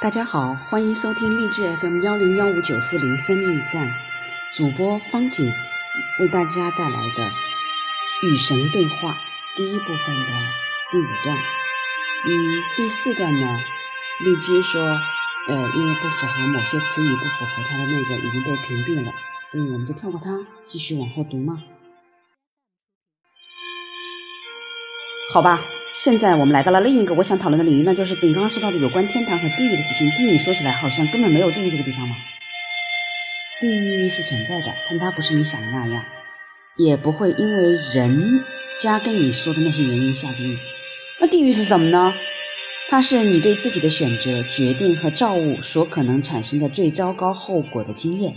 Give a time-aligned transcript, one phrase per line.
[0.00, 3.92] 大家好，欢迎收听励志 FM 幺零幺五九四零生命驿站，
[4.52, 5.52] 主播方景
[6.20, 7.32] 为大家带来的
[8.22, 9.18] 与神对话
[9.56, 10.30] 第一部分的
[10.92, 11.36] 第五段。
[11.36, 12.30] 嗯，
[12.76, 13.46] 第四段呢，
[14.20, 19.12] 荔枝说，呃，因为不符合某些词语，不符合它的那个已经被屏蔽了，
[19.50, 21.60] 所以我们就跳过它，继续往后读嘛。
[25.34, 25.58] 好吧。
[25.92, 30.10] 现在我们来到了另一个我想讨论的领域，那就是你刚刚说到的有关天堂和地狱的事情。
[30.12, 32.14] 地狱说起来好像根本没有地狱这个地方嘛。
[33.60, 36.04] 地狱是存在的，但它不是你想的那样，
[36.76, 38.44] 也不会因为人
[38.80, 40.56] 家跟你说的那些原因下地狱。
[41.20, 42.14] 那地狱是什么呢？
[42.90, 48.36] 它是你对自己的选择、决定和造物所可能产生的最糟糕后果的经验。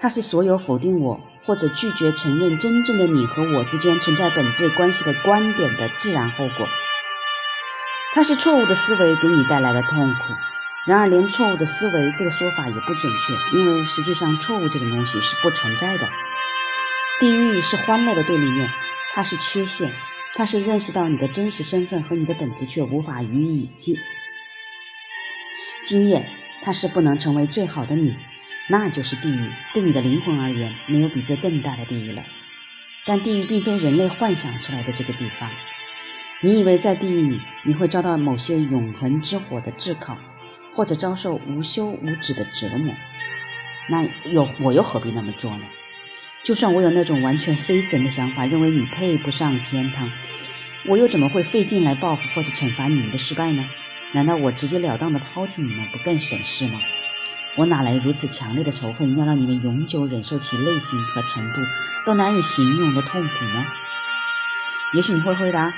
[0.00, 1.20] 它是所有否定我。
[1.46, 6.66] 或者拒绝承认真正的你和我之间存在本质关系的观点的自然后果，
[8.14, 10.20] 它是错误的思维给你带来的痛苦。
[10.86, 16.08] 然而，连错误的思维这个说法也不准确，因为实际上错误这种东西是不存在的。
[17.18, 18.68] 地狱是欢乐的对立面，
[19.14, 19.92] 它是缺陷，
[20.34, 23.96] 它是认识到你的真实身份和你的本质却无法予以经
[25.84, 26.28] 经验，
[26.62, 28.16] 它是不能成为最好的你。
[28.68, 29.52] 那就是地狱。
[29.74, 32.24] 对你的灵魂而言，没有比这更大的地狱了。
[33.04, 35.50] 但地狱并非人类幻想出来的这个地方。
[36.42, 40.18] 你以为在地狱里，你会遭到某些永恒之火的炙烤，
[40.74, 42.94] 或者遭受无休无止的折磨？
[43.88, 45.64] 那又我又何必那么做呢？
[46.44, 50.10] 就算我有那种完全非神的想法，认为你配不上天堂，
[50.88, 53.64] 我又怎么会费劲来报复或者惩罚你们的失败呢？
[54.12, 56.80] 难道我直截了当的抛弃你们不更省事吗？
[57.56, 61.60] 我哪来如此强烈的仇恨，要让你们永久忍受其类型和程度
[62.04, 63.64] 都难以形容的痛苦呢？
[64.92, 65.72] 也许你会回答，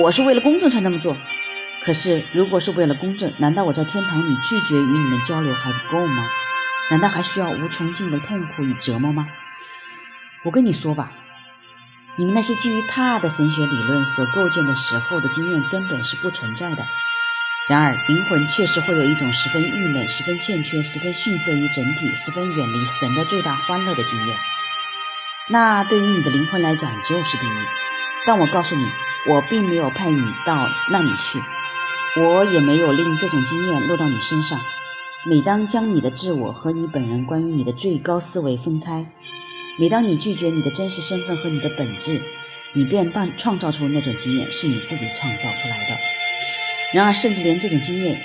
[0.00, 1.16] 我是为了公正才那么做。
[1.84, 6.24] 可是，如果是为了公正，难道我在天堂里拒绝与你们交流还不够吗？
[6.90, 9.26] 难道还需要无穷尽的痛苦与折磨吗？
[10.44, 11.10] 我跟你说吧，
[12.16, 16.86] 你们那些基于怕的神学理论所构建的时候的经验根本是不存在的。
[17.68, 24.36] 然而，灵魂确实会有一种十分郁闷、十分欠缺、十分逊色于整体、十分远离神的最大欢乐的经验。
[25.48, 27.66] 那对于你的灵魂来讲就是地狱。
[28.24, 28.84] 但我告诉你，
[29.28, 31.42] 我并没有派你到那里去，
[32.20, 34.60] 我也没有令这种经验落到你身上。
[35.24, 39.06] 每当将你的自我和你本人关于你的最高思维分开，
[39.76, 42.22] 每当你拒绝你的真实身份和你的本质，
[42.74, 46.15] 你便办创造出那种经验，是你自己创造出来的。
[46.92, 48.22] 然而，甚至连这种经验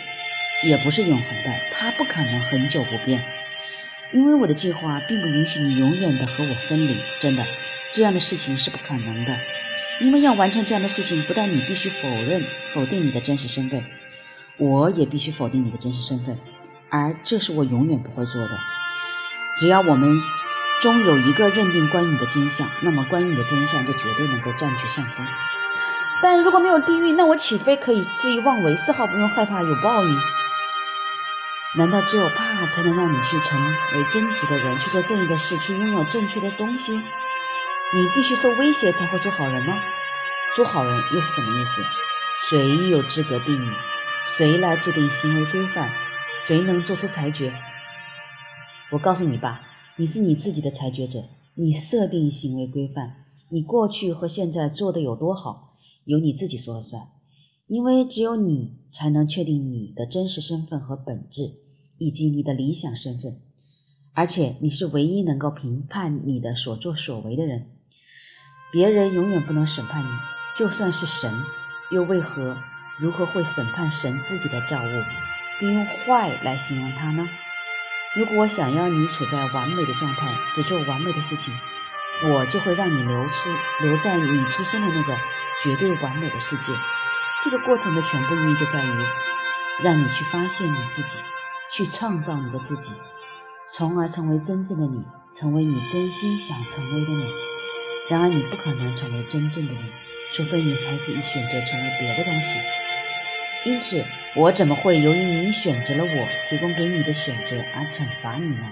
[0.64, 3.24] 也不是永恒的，它不可能恒久不变，
[4.14, 6.98] 因为我的计划并不允许你永远的和我分离。
[7.20, 7.46] 真的，
[7.92, 9.38] 这样的事情是不可能的，
[10.00, 13.84] 因为要完成这样的事情，不但你必须否认、否定你的真实身份，
[14.58, 16.38] 我也必须否定你的真实身份，
[16.90, 18.60] 而这是我永远不会做的。
[19.58, 20.10] 只要我们
[20.82, 25.26] 中有一个认定关于你的真相，那么关于你的真相就绝对能够占据上风。
[26.22, 30.16] 但如果没有地狱，那我岂非可以恣意妄为，丝毫不用害怕有报应？
[31.78, 36.94] 难道只有怕才能让你去成为真直的人，去做正义的事，去拥有正确的东西？
[36.94, 39.74] 你必须受威胁才会做好人吗？
[40.56, 41.82] 做好人又是什么意思？
[42.50, 43.70] 谁有资格定义？
[44.24, 45.90] 谁来制定行为规范？
[46.38, 47.53] 谁能做出裁决？
[48.92, 49.62] 我告诉你吧，
[49.96, 51.20] 你是你自己的裁决者，
[51.56, 53.16] 你设定行为规范，
[53.50, 55.71] 你过去和现在做的有多好？
[56.04, 57.08] 由你自己说了算，
[57.68, 61.54] 因为只有你才能确定你的真实身份和本质，
[61.98, 63.40] 以及你的理想身份，
[64.14, 67.70] 而且你是唯一能够评判你的所作所为的人。
[68.72, 70.10] 别人永远不能审判你，
[70.58, 71.34] 就算是神，
[71.92, 72.58] 又为何
[73.00, 75.04] 如何会审判神自己的造物，
[75.60, 77.28] 并用坏来形容他呢？
[78.16, 81.54] 如果我想要你处在完美的状态，只做完美的事情。
[82.30, 83.50] 我就会让你留出
[83.82, 85.18] 留在你出生的那个
[85.64, 86.73] 绝对完美的世界。
[87.44, 89.06] 这个过程的全部意义就在于
[89.84, 91.18] 让你去发现你自己，
[91.72, 92.94] 去创造你的自己，
[93.68, 97.26] 从而成为真正的你，成为你真心想成为的你。
[98.09, 99.91] 然而，你不可能成为真正的你，
[100.34, 102.59] 除非你还可以选择成为别的东西。
[103.66, 108.68] 因此，我怎么会由于你选择了我提供给你的选择而惩罚你呢？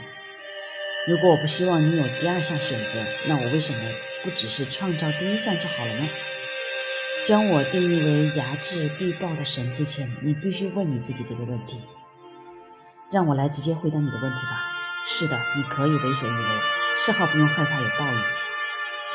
[1.09, 3.79] 如果我不希望你有第二项选择，那我为什么
[4.23, 6.07] 不只是创造第一项就好了呢？
[7.25, 11.81] 将我定义为睚眦必报的神之前，你必须问你自己这个问题。
[13.11, 14.61] 让我来直接回答你的问题吧。
[15.03, 16.59] 是的，你可以为所欲为，
[16.93, 18.23] 丝毫不用害怕有报应。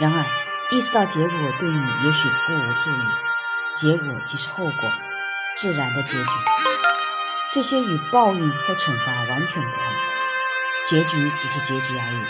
[0.00, 0.26] 然而，
[0.73, 1.31] 意识到结果
[1.61, 3.05] 对你也许不无助益，
[3.76, 4.91] 结果即是后果，
[5.55, 6.31] 自然的结局。
[7.52, 9.85] 这些与报应或惩罚完全不同，
[10.84, 12.26] 结局只是结局而已。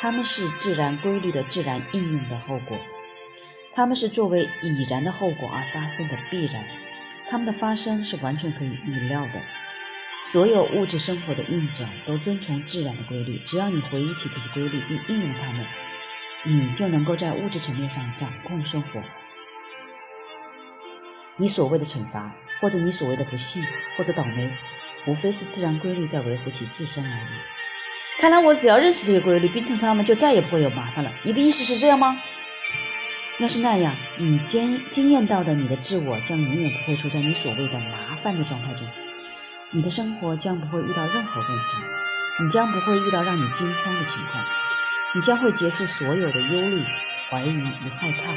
[0.00, 2.78] 他们是自然规律的自然应用的后果，
[3.74, 6.66] 他们是作为已然的后果而发生的必然，
[7.30, 9.42] 他们的发生是完全可以预料的。
[10.22, 15.66] 所有物质生活的运转都遵从自然的规律，只要你回忆起这些规律并应用它们，
[16.46, 19.02] 你就能够在物质层面上掌控生活。
[21.36, 23.62] 你所谓的惩罚，或者你所谓的不幸
[23.96, 24.56] 或者倒霉，
[25.06, 27.53] 无非是自然规律在维护其自身而已。
[28.20, 31.12] 看来我只要认识这些规律，并从他们，就再也不会有麻烦了。
[31.24, 32.20] 你的意思是这样吗？
[33.40, 38.86] 要是那样，你经经验到的你的自我将永远不会处在你所谓的麻烦的状态中，
[39.72, 44.44] 你的生活将不会遇到任何问题，你将不会遇到让你惊慌的情况，
[45.16, 46.84] 你将会结束所有的忧虑、
[47.30, 48.34] 怀疑与害怕。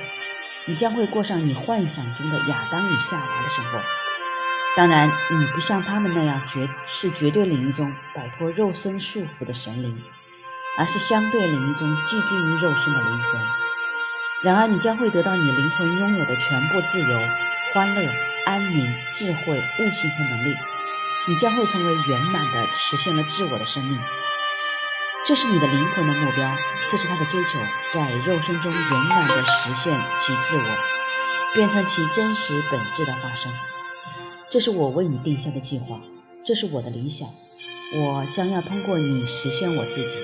[0.65, 3.79] 你将会过上你幻想中的亚当与夏娃的生活。
[4.77, 10.03] 当然，你不像他们那样绝是绝对领域中摆脱肉身束缚的神灵，
[10.77, 13.41] 而是相对领域中寄居于肉身的灵魂。
[14.43, 17.19] 然而，你将会得到你灵魂拥有的全部自由、
[17.73, 18.07] 欢乐、
[18.45, 20.55] 安宁、智慧、悟性和能力。
[21.27, 23.99] 你将会成为圆满的实现了自我的生命。
[25.25, 26.55] 这是你的灵魂的目标，
[26.87, 27.59] 这是他的追求，
[27.93, 30.77] 在肉身中圆满的实现其自我，
[31.55, 33.51] 变成其真实本质的化身。
[34.49, 36.01] 这是我为你定下的计划，
[36.45, 37.27] 这是我的理想。
[37.95, 40.19] 我将要通过你实现我自己。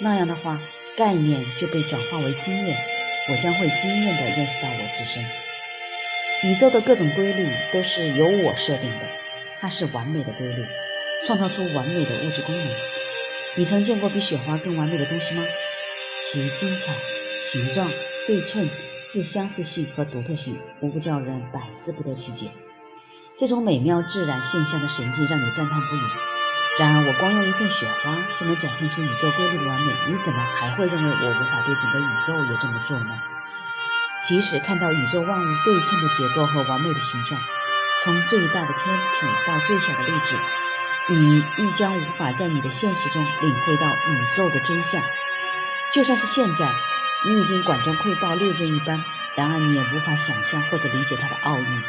[0.00, 0.58] 那样的话，
[0.96, 2.78] 概念就被转化为经验，
[3.30, 5.22] 我将会惊艳地认识到我自身。
[6.42, 9.06] 宇宙的各种规律都是由我设定的，
[9.60, 10.64] 它是完美的规律，
[11.26, 12.66] 创造出完美的物质功能。
[13.58, 15.44] 你曾见过比雪花更完美的东西吗？
[16.22, 16.92] 其精巧、
[17.38, 17.90] 形状、
[18.26, 18.70] 对称、
[19.04, 22.46] 自相似性和独特性，无不叫人百思不得其解。
[23.40, 26.00] 这种美妙自然现象的神迹让你赞叹不已。
[26.78, 33.18] 然而，我光用一片雪花就能展现出宇宙规律的完美，你怎么还会认为我无法对整个宇宙也这么做呢？
[34.20, 37.40] 即使看到宇宙万物对称的结构和完美的形状，
[38.04, 40.36] 从最大的天体到最小的粒子。
[41.08, 45.02] 你亦将无法在你的现实中领会到宇宙的真相。
[45.94, 46.70] 就算是现在，
[47.26, 49.02] 你已经管中窥豹、略见一斑，
[49.34, 51.82] 然而你也无法想象或者理解它的奥义。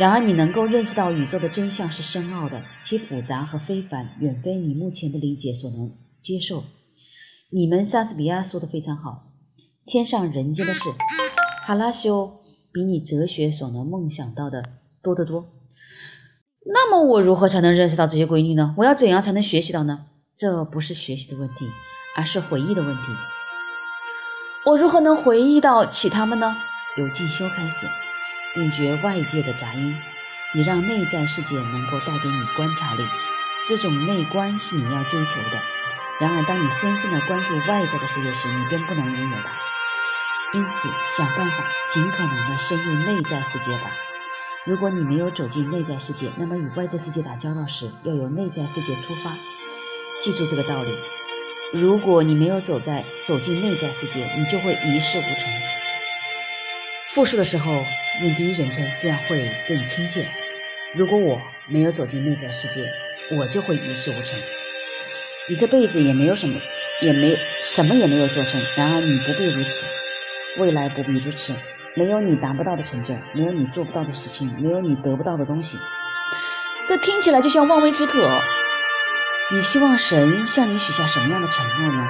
[0.00, 5.92] 然而，你能够认识到宇宙的真相是深奥的，其复杂和非凡远非你目前的理解所能
[6.22, 6.64] 接受。
[7.50, 9.26] 你们莎士比亚说的非常好
[9.84, 10.88] ：“天上人间的事，
[11.66, 12.40] 哈拉修
[12.72, 14.62] 比你哲学所能梦想到的
[15.02, 15.50] 多得多。”
[16.64, 18.74] 那么我如何才能认识到这些规律呢？
[18.78, 20.06] 我要怎样才能学习到呢？
[20.34, 21.66] 这不是学习的问题，
[22.16, 23.02] 而是回忆的问题。
[24.64, 26.56] 我如何能回忆到起他们呢？
[26.96, 27.86] 由进修开始，
[28.54, 29.96] 并绝外界的杂音，
[30.54, 33.04] 你让内在世界能够带给你观察力。
[33.66, 35.60] 这种内观是你要追求的。
[36.20, 40.58] 然而，当你深深地关注外在的世界时，你便不能拥有它。
[40.58, 41.56] 因此，想办法
[41.86, 43.90] 尽可能地深入内在世界吧。
[44.66, 49.36] 如果你没有走进内在世界，那么与外在世界打交道时，要由内在世界出发。
[50.20, 50.90] 记住这个道理。
[51.72, 55.48] 如果你没有走在走进内在世界，你就会一事无成。
[57.12, 57.84] 复述的时候
[58.22, 60.28] 用第一人称，这样会更亲切。
[60.94, 62.88] 如果我没有走进内在世界，
[63.36, 64.38] 我就会一事无成。
[65.48, 66.60] 你这辈子也没有什么，
[67.02, 68.62] 也没什么也没有做成。
[68.76, 69.84] 然而你不必如此，
[70.58, 71.52] 未来不必如此。
[71.96, 75.76] 没有你达不到的成就，没有你做不到的事情，没有你得不到的东西。
[76.86, 78.40] 这听起来就像望梅止渴。
[79.50, 82.08] 你希望神向你许下什么样的承诺呢？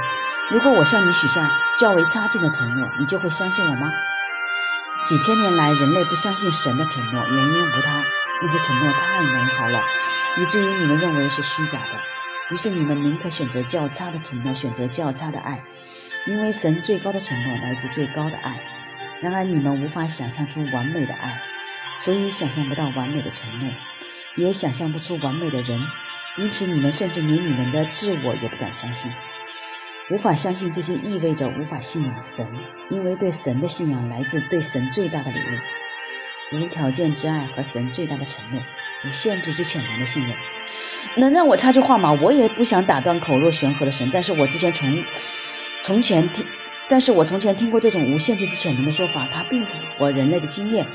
[0.50, 3.90] 如果我向你许下较为差劲的承诺，你就会相信我吗？
[5.02, 8.04] 几千年来，人类不相信神的承诺，原因无他，
[8.42, 9.82] 那些承诺太美好了，
[10.38, 12.00] 以至于你们认为是虚假的。
[12.50, 15.62] 于是你们宁可选择较差的承诺，选择较差的爱，
[16.26, 18.60] 因为神最高的承诺来自最高的爱。
[19.22, 21.40] 然而，你们无法想象出完美的爱，
[22.00, 23.72] 所以想象不到完美的承诺，
[24.36, 25.80] 也想象不出完美的人，
[26.36, 29.10] 因此你们甚至连你们的自我也不敢相信。
[30.10, 32.46] 无法相信这些意味着无法信仰神，
[32.90, 38.60] 因为对神的信仰来自对神最大的礼物——无条件之爱和神最大的承诺，
[39.06, 40.36] 无限制之潜能的信任。
[41.16, 42.12] 能让我插句话吗？
[42.20, 45.04] 我也不想打断口若悬河的神，但是我之前从
[45.82, 46.44] 从前听。
[46.88, 50.88] 但是我从前听过这种无限制之潜能的说法，它并不符合人类的经验。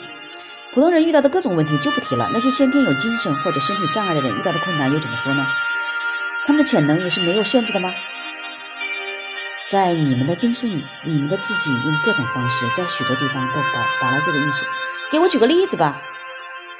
[0.73, 5.47] 普通人遇到的各种问题就不提了，那些先天有精神或者身体障碍的人遇到的困难又怎么说呢？
[6.47, 7.93] 他们的潜能也是没有限制的吗？
[9.67, 14.63] 在你们的经书里，你们的自己用各种方式，在许多地方都表达了这个意思。
[15.11, 15.99] 给我举个例子吧。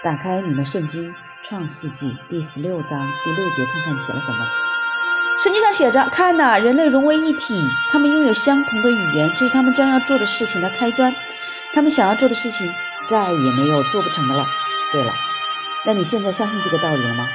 [0.03, 1.11] 打开你们圣经，
[1.41, 4.37] 创世纪第十六章第六节，看看写了什么。
[5.43, 7.59] 圣经上写着：“看呐，人类融为一体，
[7.91, 11.11] 他们拥有相同的语言，这是他们将要做的事情的开端。
[11.73, 12.71] 他们想要做的事情，
[13.07, 14.45] 再也没有做不成的了。”
[14.93, 15.11] 对了，
[15.87, 17.27] 那你现在相信这个道理了吗？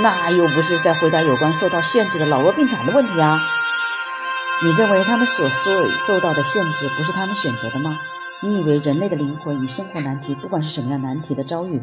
[0.00, 3.40] 那又不是在回答有关受到限制的老弱病残的问题啊！
[4.64, 7.98] 你认为他们所受受到的限制不是他们选择的吗？
[8.42, 11.82] 你以为人类的灵魂与生活难题，不管是什么样难题的遭遇，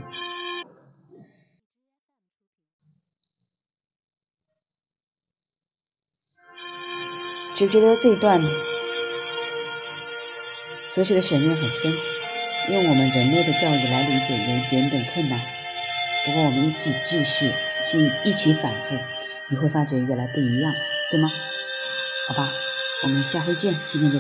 [7.56, 8.42] 觉不觉得这一段
[10.90, 11.94] 哲学的悬念很深？
[12.70, 15.40] 用我们人类的教育来理解有一点点困难。
[16.26, 17.54] 不过我们一起继续。
[17.86, 18.98] 记一起反复，
[19.50, 20.72] 你会发觉越来不一样，
[21.12, 21.30] 对吗？
[22.30, 22.50] 好吧，
[23.04, 23.78] 我们下回见。
[23.86, 24.18] 今天就。